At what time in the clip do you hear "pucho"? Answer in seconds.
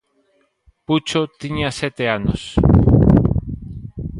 0.85-1.21